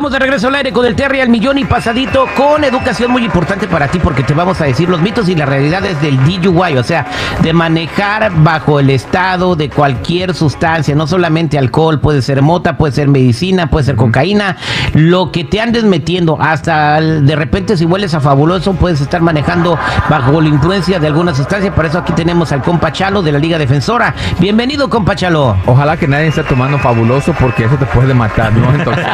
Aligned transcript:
Estamos 0.00 0.12
de 0.12 0.18
regreso 0.18 0.48
al 0.48 0.54
aire 0.54 0.72
con 0.72 0.86
el 0.86 0.96
Terry 0.96 1.20
al 1.20 1.28
millón 1.28 1.58
y 1.58 1.64
pasadito 1.66 2.24
con 2.34 2.64
educación 2.64 3.10
muy 3.10 3.22
importante 3.22 3.68
para 3.68 3.86
ti 3.88 3.98
porque 3.98 4.22
te 4.22 4.32
vamos 4.32 4.58
a 4.62 4.64
decir 4.64 4.88
los 4.88 5.02
mitos 5.02 5.28
y 5.28 5.34
las 5.34 5.46
realidades 5.46 6.00
del 6.00 6.16
DUI, 6.24 6.78
o 6.78 6.82
sea, 6.82 7.06
de 7.42 7.52
manejar 7.52 8.32
bajo 8.36 8.80
el 8.80 8.88
estado 8.88 9.56
de 9.56 9.68
cualquier 9.68 10.32
sustancia, 10.32 10.94
no 10.94 11.06
solamente 11.06 11.58
alcohol, 11.58 12.00
puede 12.00 12.22
ser 12.22 12.40
mota, 12.40 12.78
puede 12.78 12.94
ser 12.94 13.08
medicina, 13.08 13.68
puede 13.68 13.84
ser 13.84 13.96
cocaína, 13.96 14.56
lo 14.94 15.30
que 15.32 15.44
te 15.44 15.60
andes 15.60 15.84
metiendo, 15.84 16.40
hasta 16.40 16.98
de 16.98 17.36
repente 17.36 17.76
si 17.76 17.84
hueles 17.84 18.14
a 18.14 18.20
fabuloso 18.20 18.72
puedes 18.72 19.02
estar 19.02 19.20
manejando 19.20 19.78
bajo 20.08 20.40
la 20.40 20.48
influencia 20.48 20.98
de 20.98 21.08
alguna 21.08 21.34
sustancia, 21.34 21.74
por 21.74 21.84
eso 21.84 21.98
aquí 21.98 22.14
tenemos 22.14 22.52
al 22.52 22.62
compa 22.62 22.90
Chalo 22.90 23.20
de 23.20 23.32
la 23.32 23.38
Liga 23.38 23.58
Defensora. 23.58 24.14
Bienvenido, 24.38 24.88
compa 24.88 25.14
Chalo. 25.14 25.58
Ojalá 25.66 25.98
que 25.98 26.08
nadie 26.08 26.28
esté 26.28 26.42
tomando 26.44 26.78
fabuloso 26.78 27.34
porque 27.38 27.64
eso 27.64 27.76
te 27.76 27.84
puede 27.84 28.14
matar, 28.14 28.50
¿no? 28.54 28.72
Entonces... 28.74 29.04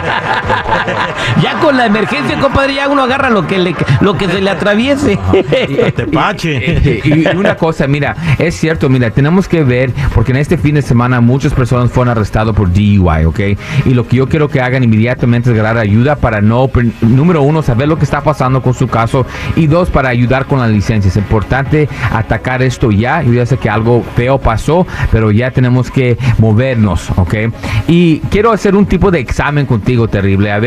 ya 1.43 1.59
con 1.61 1.77
la 1.77 1.87
emergencia, 1.87 2.39
compadre, 2.39 2.75
ya 2.75 2.89
uno 2.89 3.03
agarra 3.03 3.31
lo 3.31 3.47
que, 3.47 3.59
le, 3.59 3.75
lo 4.01 4.17
que 4.17 4.29
se 4.29 4.41
le 4.41 4.51
atraviese. 4.51 5.19
Te 5.33 6.07
y 7.05 7.37
una 7.37 7.57
cosa, 7.57 7.87
mira, 7.87 8.17
es 8.39 8.55
cierto, 8.57 8.89
mira, 8.89 9.11
tenemos 9.11 9.49
que 9.49 9.63
ver, 9.63 9.93
porque 10.15 10.33
en 10.33 10.39
este 10.39 10.57
fin 10.59 10.75
de 10.75 10.83
semana 10.83 11.21
muchas 11.21 11.53
personas 11.53 11.91
fueron 11.91 12.11
arrestadas 12.11 12.55
por 12.55 12.73
DUI, 12.73 13.25
¿ok? 13.25 13.41
Y 13.85 13.95
lo 13.95 14.07
que 14.07 14.17
yo 14.17 14.29
quiero 14.29 14.49
que 14.49 14.61
hagan 14.61 14.85
inmediatamente 14.85 15.51
es 15.51 15.57
ganar 15.57 15.79
ayuda 15.79 16.17
para 16.17 16.41
no, 16.41 16.71
número 17.01 17.43
uno, 17.43 17.63
saber 17.63 17.89
lo 17.89 17.99
que 17.99 18.05
está 18.05 18.23
pasando 18.23 18.63
con 18.63 18.75
su 18.75 18.89
caso 18.89 19.27
y 19.57 19.67
dos, 19.67 19.91
para 19.91 20.09
ayudar 20.09 20.47
con 20.47 20.61
la 20.61 20.69
licencia. 20.69 21.09
Es 21.09 21.17
importante 21.17 21.89
atacar 22.13 22.63
esto 22.63 22.91
ya. 22.91 23.23
Yo 23.23 23.33
ya 23.33 23.47
sé 23.47 23.59
que 23.59 23.69
algo 23.69 24.05
feo 24.15 24.39
pasó, 24.39 24.87
pero 25.11 25.31
ya 25.31 25.51
tenemos 25.51 25.91
que 25.91 26.19
movernos, 26.39 27.11
¿ok? 27.17 27.35
Y 27.89 28.19
quiero 28.31 28.53
hacer 28.53 28.75
un 28.75 28.87
tipo 28.87 29.11
de 29.11 29.21
examen 29.21 29.67
contigo 29.67 30.09
terrible, 30.09 30.53
a 30.53 30.59
ver 30.59 30.66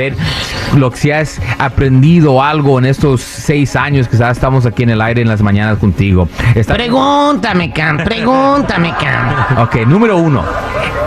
lo 0.75 0.92
que 0.92 0.97
si 0.97 1.11
has 1.11 1.42
aprendido 1.58 2.42
algo 2.44 2.80
en 2.80 2.86
estos 2.86 3.22
seis 3.22 3.75
años 3.75 4.08
que 4.08 4.17
estamos 4.17 4.66
aquí 4.66 4.83
en 4.83 4.92
el 4.92 5.02
aire 5.02 5.22
en 5.22 5.28
las 5.28 5.42
mañanas 5.42 5.78
contigo. 5.78 6.28
Pregúntame, 6.67 7.72
Cam, 7.72 7.97
pregúntame, 7.97 8.94
Cam. 9.00 9.64
Ok, 9.64 9.88
número 9.88 10.17
uno. 10.17 10.44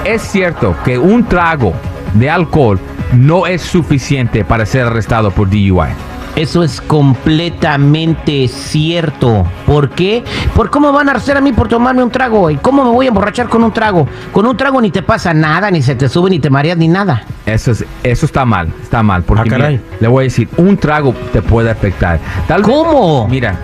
Es 0.04 0.22
cierto 0.22 0.76
que 0.84 0.98
un 0.98 1.24
trago 1.24 1.72
de 2.14 2.28
alcohol 2.28 2.78
no 3.12 3.46
es 3.46 3.62
suficiente 3.62 4.44
para 4.44 4.66
ser 4.66 4.86
arrestado 4.86 5.30
por 5.30 5.48
DUI. 5.48 6.11
Eso 6.34 6.62
es 6.62 6.80
completamente 6.80 8.48
cierto. 8.48 9.47
¿Por 9.66 9.91
qué? 9.91 10.25
¿Por 10.55 10.70
cómo 10.70 10.91
van 10.91 11.11
a 11.11 11.12
hacer 11.12 11.36
a 11.36 11.41
mí 11.42 11.52
por 11.52 11.69
tomarme 11.69 12.02
un 12.02 12.11
trago? 12.11 12.50
¿Y 12.50 12.56
cómo 12.56 12.84
me 12.84 12.91
voy 12.91 13.06
a 13.06 13.08
emborrachar 13.08 13.48
con 13.48 13.62
un 13.62 13.72
trago? 13.72 14.08
Con 14.33 14.47
un 14.47 14.56
trago 14.56 14.80
ni 14.80 14.91
te 14.91 15.03
pasa 15.03 15.34
nada, 15.34 15.70
ni 15.70 15.83
se 15.83 15.94
te 15.94 16.08
sube, 16.08 16.30
ni 16.30 16.38
te 16.38 16.48
mareas, 16.48 16.78
ni 16.78 16.88
nada. 16.88 17.22
Eso, 17.44 17.72
es, 17.72 17.84
eso 18.03 18.27
está 18.27 18.47
mal, 18.47 18.72
está 18.83 19.03
mal. 19.03 19.25
Porque 19.25 19.55
ah, 19.55 19.78
le 20.00 20.08
voy 20.08 20.22
a 20.22 20.25
decir, 20.25 20.48
un 20.56 20.78
trago 20.78 21.14
te 21.33 21.42
puede 21.42 21.70
afectar. 21.70 22.19
Tal 22.48 22.62
¿Cómo? 22.62 23.28
Mira, 23.28 23.58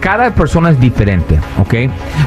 cada 0.00 0.30
persona 0.34 0.70
es 0.70 0.80
diferente, 0.80 1.38
¿ok? 1.58 1.74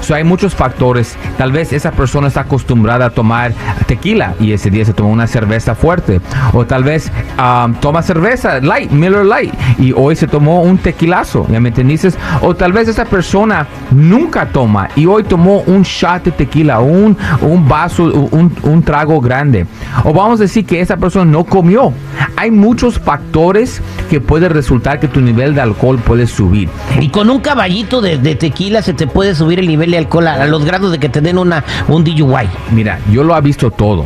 So, 0.01 0.15
hay 0.15 0.23
muchos 0.23 0.53
factores. 0.53 1.17
Tal 1.37 1.52
vez 1.52 1.73
esa 1.73 1.91
persona 1.91 2.27
está 2.27 2.41
acostumbrada 2.41 3.05
a 3.05 3.09
tomar 3.09 3.53
tequila 3.85 4.33
y 4.39 4.52
ese 4.52 4.69
día 4.69 4.85
se 4.85 4.93
tomó 4.93 5.09
una 5.09 5.27
cerveza 5.27 5.75
fuerte. 5.75 6.19
O 6.53 6.65
tal 6.65 6.83
vez 6.83 7.11
um, 7.39 7.73
toma 7.75 8.02
cerveza 8.02 8.59
light, 8.59 8.91
Miller 8.91 9.25
Light, 9.25 9.53
y 9.80 9.93
hoy 9.93 10.15
se 10.15 10.27
tomó 10.27 10.61
un 10.61 10.77
tequilazo, 10.77 11.47
¿ya 11.49 11.59
me 11.59 11.69
entendiste? 11.69 12.09
O 12.41 12.55
tal 12.55 12.73
vez 12.73 12.87
esa 12.87 13.05
persona 13.05 13.67
nunca 13.91 14.47
toma 14.47 14.89
y 14.95 15.05
hoy 15.05 15.23
tomó 15.23 15.61
un 15.61 15.83
shot 15.83 16.25
de 16.25 16.31
tequila, 16.31 16.80
un, 16.80 17.17
un 17.41 17.67
vaso, 17.67 18.03
un, 18.31 18.53
un 18.63 18.83
trago 18.83 19.19
grande. 19.21 19.65
O 20.03 20.13
vamos 20.13 20.39
a 20.39 20.43
decir 20.43 20.65
que 20.65 20.81
esa 20.81 20.97
persona 20.97 21.30
no 21.30 21.43
comió. 21.43 21.93
Hay 22.36 22.52
muchos 22.52 22.99
factores 22.99 23.81
que 24.07 24.19
pueden 24.19 24.49
resultar 24.49 24.99
que 24.99 25.07
tu 25.07 25.21
nivel 25.21 25.55
de 25.55 25.61
alcohol 25.61 25.97
puede 25.99 26.27
subir. 26.27 26.69
Y 26.99 27.09
con 27.09 27.29
un 27.29 27.37
un 27.37 27.43
caballito 27.43 28.01
de, 28.01 28.17
tequila 28.35 28.81
se 28.81 28.95
te 28.95 29.05
puede 29.05 29.35
subir 29.35 29.59
el 29.59 29.67
nivel 29.67 29.91
de 29.91 29.99
alcohol 29.99 30.27
a, 30.27 30.47
los 30.47 30.65
grados 30.65 30.91
de 30.91 30.97
que 30.97 31.07
te 31.07 31.21
den 31.21 31.37
una, 31.37 31.63
un 31.87 32.03
DUI. 32.03 32.49
Mira, 32.71 32.99
yo 33.11 33.23
lo 33.23 33.37
he 33.37 33.41
visto 33.41 33.69
todo. 33.69 34.05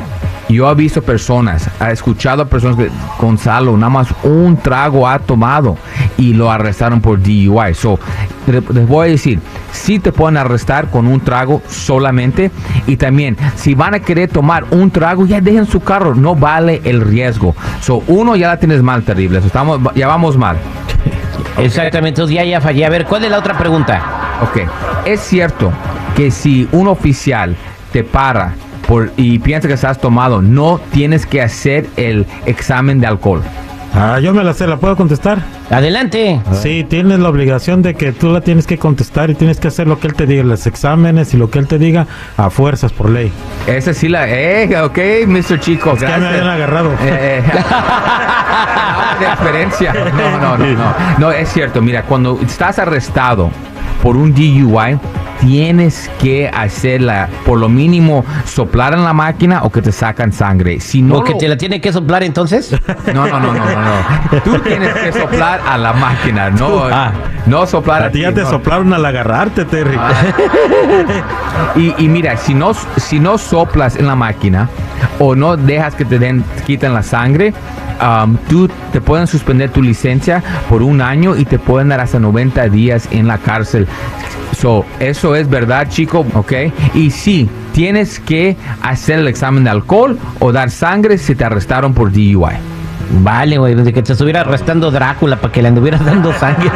Yo 0.51 0.69
he 0.69 0.75
visto 0.75 1.01
personas, 1.01 1.69
he 1.79 1.91
escuchado 1.91 2.43
a 2.43 2.45
personas 2.45 2.75
que 2.75 2.89
Gonzalo 3.19 3.77
nada 3.77 3.89
más 3.89 4.07
un 4.23 4.57
trago 4.57 5.07
ha 5.07 5.19
tomado 5.19 5.77
y 6.17 6.33
lo 6.33 6.51
arrestaron 6.51 6.99
por 6.99 7.21
DUI. 7.21 7.73
So, 7.73 7.97
les 8.47 8.87
voy 8.87 9.07
a 9.07 9.11
decir, 9.11 9.39
si 9.71 9.99
te 9.99 10.11
pueden 10.11 10.37
arrestar 10.37 10.89
con 10.89 11.07
un 11.07 11.21
trago 11.21 11.61
solamente 11.67 12.51
y 12.85 12.97
también 12.97 13.37
si 13.55 13.75
van 13.75 13.93
a 13.93 13.99
querer 13.99 14.29
tomar 14.29 14.65
un 14.71 14.91
trago 14.91 15.25
ya 15.25 15.39
dejen 15.39 15.65
su 15.65 15.79
carro, 15.79 16.15
no 16.15 16.35
vale 16.35 16.81
el 16.83 17.01
riesgo. 17.01 17.55
So, 17.81 18.03
uno 18.07 18.35
ya 18.35 18.49
la 18.49 18.57
tienes 18.57 18.83
mal 18.83 19.03
terrible, 19.03 19.39
estamos, 19.39 19.79
ya 19.95 20.07
vamos 20.07 20.37
mal. 20.37 20.57
Exactamente, 21.57 22.21
entonces 22.21 22.35
ya, 22.35 22.43
ya 22.43 22.59
fallé. 22.59 22.85
A 22.85 22.89
ver, 22.89 23.05
¿cuál 23.05 23.23
es 23.23 23.31
la 23.31 23.39
otra 23.39 23.57
pregunta? 23.57 24.01
Ok, 24.41 24.61
es 25.05 25.21
cierto 25.21 25.71
que 26.15 26.31
si 26.31 26.67
un 26.71 26.87
oficial 26.87 27.55
te 27.91 28.03
para 28.03 28.53
por, 28.87 29.11
y 29.17 29.39
piensa 29.39 29.67
que 29.67 29.73
estás 29.73 29.99
tomado, 29.99 30.41
no 30.41 30.79
tienes 30.91 31.25
que 31.25 31.41
hacer 31.41 31.87
el 31.97 32.25
examen 32.45 32.99
de 32.99 33.07
alcohol. 33.07 33.41
Ah, 33.93 34.19
yo 34.21 34.33
me 34.33 34.41
la 34.43 34.53
sé, 34.53 34.67
¿la 34.67 34.77
puedo 34.77 34.95
contestar? 34.95 35.39
Adelante. 35.69 36.39
Sí, 36.53 36.85
tienes 36.87 37.19
la 37.19 37.27
obligación 37.27 37.81
de 37.81 37.93
que 37.93 38.13
tú 38.13 38.29
la 38.29 38.39
tienes 38.39 38.65
que 38.65 38.77
contestar 38.77 39.29
y 39.29 39.35
tienes 39.35 39.59
que 39.59 39.67
hacer 39.67 39.85
lo 39.85 39.99
que 39.99 40.07
él 40.07 40.13
te 40.13 40.25
diga, 40.25 40.43
los 40.43 40.65
exámenes 40.65 41.33
y 41.33 41.37
lo 41.37 41.49
que 41.49 41.59
él 41.59 41.67
te 41.67 41.77
diga 41.77 42.07
a 42.37 42.49
fuerzas 42.49 42.93
por 42.93 43.09
ley. 43.09 43.33
Esa 43.67 43.93
sí 43.93 44.07
la... 44.07 44.29
Eh, 44.29 44.81
ok, 44.81 44.97
Mr. 45.27 45.59
Chico, 45.59 45.91
es 45.93 45.99
que 45.99 46.17
me 46.17 46.27
habían 46.27 46.47
agarrado. 46.47 46.91
Eh, 46.93 46.97
eh. 47.01 47.43
experiencia. 49.21 49.93
No, 49.93 50.39
no, 50.39 50.57
no, 50.57 50.65
no. 50.65 50.93
No, 51.17 51.31
es 51.31 51.49
cierto. 51.49 51.81
Mira, 51.81 52.03
cuando 52.03 52.39
estás 52.41 52.79
arrestado 52.79 53.51
por 54.01 54.15
un 54.15 54.33
DUI, 54.33 54.97
tienes 55.41 56.09
que 56.21 56.47
hacerla, 56.47 57.27
por 57.45 57.59
lo 57.59 57.67
mínimo, 57.67 58.23
soplar 58.45 58.93
en 58.93 59.03
la 59.03 59.13
máquina 59.13 59.63
o 59.63 59.71
que 59.71 59.81
te 59.81 59.91
sacan 59.91 60.31
sangre. 60.31 60.79
Si 60.79 61.01
no 61.01 61.17
¿O 61.17 61.23
que 61.23 61.33
te 61.33 61.47
la 61.47 61.57
tiene 61.57 61.81
que 61.81 61.91
soplar 61.91 62.23
entonces? 62.23 62.75
No, 63.13 63.27
no, 63.27 63.39
no, 63.39 63.53
no, 63.53 63.65
no. 63.65 64.41
Tú 64.43 64.59
tienes 64.59 64.93
que 64.93 65.11
soplar 65.11 65.59
a 65.67 65.77
la 65.77 65.91
máquina, 65.91 66.49
no, 66.49 66.83
ah. 66.83 67.11
no 67.45 67.65
soplar 67.65 68.03
a, 68.03 68.11
ti. 68.11 68.21
ya 68.21 68.31
te 68.31 68.45
soplaron 68.45 68.93
al 68.93 69.05
agarrarte, 69.05 69.65
Terry. 69.65 69.97
Ah. 69.99 70.13
y, 71.75 71.93
y, 71.97 72.07
mira, 72.07 72.37
si 72.37 72.53
no, 72.53 72.73
si 72.73 73.19
no 73.19 73.37
soplas 73.37 73.95
en 73.95 74.07
la 74.07 74.15
máquina 74.15 74.69
o 75.19 75.35
no 75.35 75.57
dejas 75.57 75.95
que 75.95 76.05
te 76.05 76.19
den, 76.19 76.43
quiten 76.65 76.93
la 76.93 77.03
sangre, 77.03 77.53
um, 78.01 78.37
tú 78.49 78.69
te 78.91 79.01
pueden 79.01 79.27
suspender 79.27 79.69
tu 79.69 79.81
licencia 79.81 80.43
por 80.69 80.81
un 80.81 81.01
año 81.01 81.35
y 81.35 81.45
te 81.45 81.59
pueden 81.59 81.89
dar 81.89 81.99
hasta 81.99 82.19
90 82.19 82.69
días 82.69 83.07
en 83.11 83.27
la 83.27 83.37
cárcel. 83.37 83.87
So, 84.57 84.85
eso 84.99 85.35
es 85.35 85.49
verdad, 85.49 85.87
chico, 85.89 86.25
¿ok? 86.35 86.53
Y 86.93 87.09
sí, 87.11 87.49
tienes 87.73 88.19
que 88.19 88.57
hacer 88.81 89.19
el 89.19 89.27
examen 89.27 89.63
de 89.63 89.69
alcohol 89.69 90.19
o 90.39 90.51
dar 90.51 90.69
sangre 90.69 91.17
si 91.17 91.35
te 91.35 91.45
arrestaron 91.45 91.93
por 91.93 92.11
DUI. 92.11 92.57
Vale, 93.23 93.57
güey, 93.57 93.75
desde 93.75 93.91
que 93.91 94.01
te 94.01 94.13
estuviera 94.13 94.41
arrestando 94.41 94.89
Drácula 94.89 95.35
para 95.35 95.51
que 95.51 95.61
le 95.61 95.67
anduvieras 95.69 96.03
dando 96.05 96.33
sangre. 96.33 96.69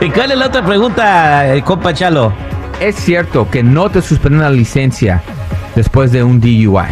¿Y 0.00 0.10
cuál 0.10 0.32
es 0.32 0.38
la 0.38 0.46
otra 0.46 0.64
pregunta, 0.64 1.54
eh, 1.54 1.62
compa 1.62 1.94
Chalo? 1.94 2.32
Es 2.80 2.96
cierto 2.96 3.48
que 3.50 3.62
no 3.62 3.90
te 3.90 4.02
suspenden 4.02 4.40
la 4.40 4.50
licencia 4.50 5.22
después 5.74 6.12
de 6.12 6.22
un 6.22 6.40
DUI. 6.40 6.86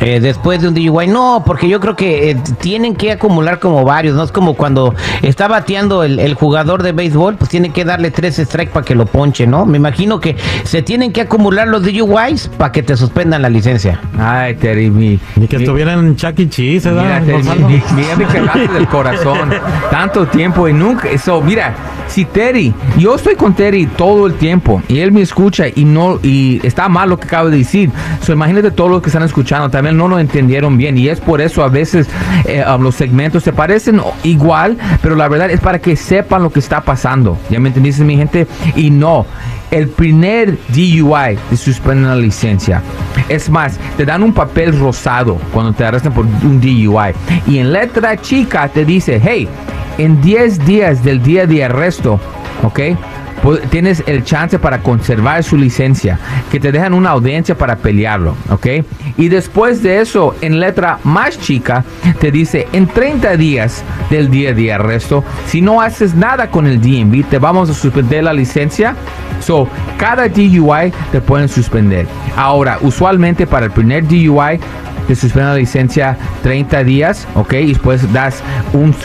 Eh, 0.00 0.20
después 0.20 0.62
de 0.62 0.68
un 0.68 0.74
DUI. 0.74 1.08
No, 1.08 1.42
porque 1.44 1.68
yo 1.68 1.80
creo 1.80 1.96
que 1.96 2.30
eh, 2.30 2.36
tienen 2.60 2.94
que 2.94 3.12
acumular 3.12 3.58
como 3.58 3.84
varios, 3.84 4.14
¿no? 4.14 4.22
Es 4.22 4.32
como 4.32 4.54
cuando 4.54 4.94
está 5.22 5.48
bateando 5.48 6.04
el, 6.04 6.34
jugador 6.34 6.82
de 6.82 6.92
béisbol, 6.92 7.36
pues 7.36 7.50
tiene 7.50 7.70
que 7.70 7.84
darle 7.84 8.10
tres 8.10 8.36
strikes 8.36 8.70
para 8.72 8.84
que 8.84 8.94
lo 8.94 9.06
ponche, 9.06 9.46
¿no? 9.46 9.66
Me 9.66 9.76
imagino 9.76 10.20
que 10.20 10.36
se 10.62 10.82
tienen 10.82 11.12
que 11.12 11.22
acumular 11.22 11.66
los 11.66 11.82
DUIs 11.82 12.48
para 12.56 12.70
que 12.70 12.82
te 12.82 12.96
suspendan 12.96 13.42
la 13.42 13.48
licencia. 13.48 14.00
Ay, 14.18 14.54
Terry, 14.54 14.90
mi, 14.90 15.18
Ni 15.36 15.48
que 15.48 15.56
estuvieran 15.56 16.14
Chuck 16.14 16.38
E. 16.38 16.48
Cheese, 16.48 16.90
Mira, 16.90 17.20
Terry, 17.20 17.42
mira, 17.94 18.72
del 18.72 18.86
corazón. 18.86 19.50
Tanto 19.90 20.26
tiempo 20.26 20.68
y 20.68 20.72
nunca. 20.72 21.08
Eso, 21.08 21.40
mira, 21.40 21.74
si 22.08 22.24
Terry, 22.24 22.74
yo 22.96 23.14
estoy 23.14 23.36
con 23.36 23.54
Terry 23.54 23.86
todo 23.86 24.26
el 24.26 24.34
tiempo 24.34 24.82
y 24.88 24.98
él 24.98 25.12
me 25.12 25.20
escucha 25.20 25.66
y 25.68 25.84
no, 25.84 26.18
y 26.22 26.60
está 26.66 26.88
mal 26.88 27.10
lo 27.10 27.18
que 27.18 27.26
acabo 27.26 27.50
de 27.50 27.58
decir. 27.58 27.90
So, 28.22 28.32
imagínate 28.32 28.70
todos 28.70 28.90
los 28.90 29.02
que 29.02 29.08
están 29.08 29.22
escuchando 29.22 29.70
también 29.70 29.96
no 29.96 30.08
lo 30.08 30.18
entendieron 30.18 30.76
bien 30.76 30.96
y 30.98 31.08
es 31.08 31.20
por 31.20 31.40
eso 31.40 31.62
a 31.62 31.68
veces 31.68 32.08
eh, 32.46 32.64
um, 32.66 32.82
los 32.82 32.94
segmentos 32.94 33.42
se 33.44 33.52
parecen 33.52 34.00
igual, 34.24 34.76
pero 35.02 35.14
la 35.14 35.28
verdad 35.28 35.50
es 35.50 35.60
para 35.60 35.78
que 35.78 35.96
sepan 35.96 36.42
lo 36.42 36.50
que 36.50 36.58
está 36.58 36.80
pasando. 36.80 37.38
¿Ya 37.50 37.60
me 37.60 37.68
entendiste, 37.68 38.04
mi 38.04 38.16
gente? 38.16 38.46
Y 38.74 38.90
no, 38.90 39.26
el 39.70 39.88
primer 39.88 40.56
DUI 40.68 41.38
te 41.50 41.56
suspenden 41.56 42.08
la 42.08 42.16
licencia. 42.16 42.82
Es 43.28 43.50
más, 43.50 43.78
te 43.96 44.04
dan 44.04 44.22
un 44.22 44.32
papel 44.32 44.78
rosado 44.78 45.38
cuando 45.52 45.72
te 45.72 45.84
arrestan 45.84 46.12
por 46.12 46.24
un 46.24 46.60
DUI. 46.60 47.12
Y 47.46 47.58
en 47.58 47.72
letra 47.72 48.16
chica 48.16 48.68
te 48.68 48.84
dice, 48.84 49.20
hey, 49.22 49.48
en 49.98 50.20
10 50.20 50.64
días 50.64 51.04
del 51.04 51.22
día 51.22 51.46
de 51.46 51.64
arresto, 51.64 52.18
¿ok? 52.62 52.80
tienes 53.70 54.02
el 54.06 54.24
chance 54.24 54.58
para 54.58 54.82
conservar 54.82 55.42
su 55.42 55.56
licencia, 55.56 56.18
que 56.50 56.60
te 56.60 56.72
dejan 56.72 56.94
una 56.94 57.10
audiencia 57.10 57.56
para 57.56 57.76
pelearlo, 57.76 58.34
¿ok? 58.50 58.66
Y 59.16 59.28
después 59.28 59.82
de 59.82 60.00
eso, 60.00 60.34
en 60.40 60.60
letra 60.60 60.98
más 61.04 61.38
chica, 61.38 61.84
te 62.20 62.30
dice, 62.30 62.66
en 62.72 62.86
30 62.86 63.36
días 63.36 63.84
del 64.10 64.30
día 64.30 64.54
de 64.54 64.72
arresto, 64.72 65.24
si 65.46 65.60
no 65.60 65.80
haces 65.80 66.14
nada 66.14 66.50
con 66.50 66.66
el 66.66 66.80
DMV, 66.80 67.24
te 67.28 67.38
vamos 67.38 67.70
a 67.70 67.74
suspender 67.74 68.24
la 68.24 68.32
licencia. 68.32 68.96
So, 69.40 69.68
cada 69.98 70.28
DUI 70.28 70.92
te 71.12 71.20
pueden 71.20 71.48
suspender. 71.48 72.06
Ahora, 72.36 72.78
usualmente 72.80 73.46
para 73.46 73.66
el 73.66 73.72
primer 73.72 74.06
DUI, 74.06 74.58
te 75.08 75.14
suspenden 75.14 75.50
la 75.50 75.56
licencia 75.56 76.16
30 76.42 76.84
días, 76.84 77.26
¿ok? 77.34 77.54
Y 77.54 77.68
después 77.68 78.12
das 78.12 78.42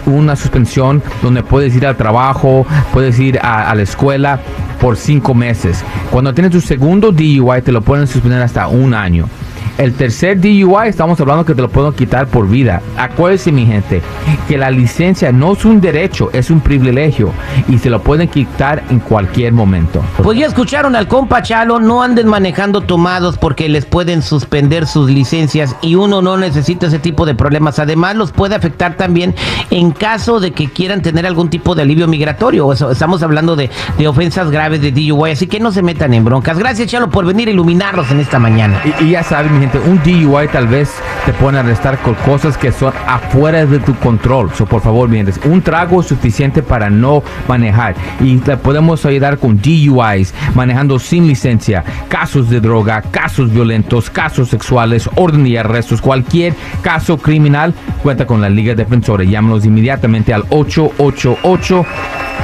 una 0.06 0.36
suspensión 0.36 1.02
donde 1.22 1.42
puedes 1.42 1.74
ir 1.76 1.88
al 1.88 1.96
trabajo, 1.96 2.68
puedes 2.92 3.18
ir 3.20 3.40
a, 3.42 3.74
la 3.74 3.82
escuela 3.82 4.40
por 4.82 4.98
5 4.98 5.34
meses. 5.34 5.84
Cuando 6.12 6.34
tienes 6.34 6.52
tu 6.52 6.62
segundo 6.62 7.12
DUI 7.12 7.62
te 7.64 7.72
lo 7.72 7.82
pueden 7.82 8.06
suspender 8.06 8.42
hasta 8.42 8.68
un 8.68 8.94
año. 8.94 9.30
El 9.78 9.94
tercer 9.96 10.40
DUI 10.40 10.88
estamos 10.88 11.20
hablando 11.20 11.46
que 11.46 11.56
te 11.56 11.62
lo 11.62 11.68
puedo 11.68 11.94
quitar 11.94 12.28
por 12.28 12.48
vida. 12.48 12.82
Acuérdense 12.96 13.52
mi 13.52 13.66
gente 13.66 14.04
que 14.48 14.56
la 14.56 14.70
licencia 14.70 15.32
no 15.32 15.54
es 15.54 15.66
un 15.66 15.82
derecho, 15.82 16.30
es 16.32 16.52
un 16.52 16.62
privilegio 16.62 17.32
y 17.68 17.80
se 17.80 17.90
lo 17.90 18.02
pueden 18.04 18.28
quitar 18.28 18.84
en 18.92 19.00
cualquier 19.00 19.52
momento. 19.52 20.04
Pues 20.22 20.38
ya 20.38 20.46
escucharon 20.46 20.96
al 20.96 21.08
compa 21.08 21.42
Chalo, 21.42 21.80
no 21.80 22.04
anden 22.04 22.28
manejando 22.28 22.82
tomados 22.82 23.40
porque 23.40 23.68
les 23.68 23.86
pueden 23.86 24.22
suspender 24.22 24.86
sus 24.86 25.10
licencias 25.10 25.76
y 25.82 25.96
uno 25.96 26.22
no 26.22 26.38
necesita 26.38 26.86
ese 26.86 27.00
tipo 27.00 27.26
de 27.26 27.34
problemas. 27.34 27.80
Además 27.80 28.16
los 28.16 28.32
puede 28.32 28.54
afectar 28.54 28.96
también 28.96 29.34
en 29.72 29.90
caso 29.90 30.40
de 30.40 30.52
que 30.52 30.70
quieran 30.70 31.02
tener 31.02 31.26
algún 31.26 31.50
tipo 31.50 31.74
de 31.74 31.82
alivio 31.82 32.08
migratorio. 32.08 32.72
Estamos 32.72 33.24
hablando 33.24 33.56
de, 33.56 33.72
ofensas 34.08 34.52
graves 34.52 34.82
de 34.82 34.92
DUI, 34.92 35.32
así 35.32 35.48
que 35.48 35.60
no 35.60 35.72
se 35.72 35.82
metan 35.82 36.14
en 36.14 36.24
broncas. 36.24 36.60
Gracias 36.60 36.90
Chalo 36.90 37.10
por 37.10 37.26
venir 37.26 37.48
a 37.48 37.52
iluminarlos 37.52 38.12
en 38.12 38.20
esta 38.20 38.38
mañana. 38.38 38.80
Y, 39.00 39.06
y 39.06 39.10
ya 39.12 39.24
saben 39.24 39.63
un 39.80 40.02
DUI 40.04 40.48
tal 40.48 40.68
vez 40.68 40.90
te 41.26 41.34
pueden 41.34 41.58
arrestar 41.58 41.98
con 42.00 42.16
cosas 42.16 42.58
que 42.58 42.72
son 42.72 42.94
afuera 43.08 43.66
de 43.66 43.80
tu 43.80 43.96
control. 43.96 44.52
So, 44.54 44.66
por 44.66 44.82
favor, 44.82 45.10
mientes. 45.10 45.40
Un 45.46 45.62
trago 45.62 46.02
es 46.02 46.08
suficiente 46.08 46.62
para 46.62 46.90
no 46.90 47.24
manejar. 47.48 47.96
Y 48.20 48.38
te 48.38 48.58
podemos 48.58 49.06
ayudar 49.06 49.38
con 49.38 49.60
DUIs, 49.62 50.34
manejando 50.54 51.00
sin 51.00 51.28
licencia, 51.28 51.84
casos 52.10 52.50
de 52.50 52.60
droga, 52.60 53.02
casos 53.02 53.52
violentos, 53.52 54.10
casos 54.10 54.50
sexuales, 54.50 55.10
orden 55.16 55.48
y 55.48 55.58
arrestos, 55.58 56.02
cualquier 56.02 56.54
caso 56.82 57.18
criminal. 57.18 57.74
Cuenta 58.02 58.26
con 58.26 58.42
la 58.42 58.50
Liga 58.50 58.76
Defensora. 58.76 59.24
Llámanos 59.24 59.66
inmediatamente 59.66 60.34
al 60.34 60.44
888 60.50 61.86